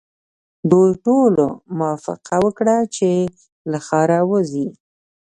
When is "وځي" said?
4.31-4.67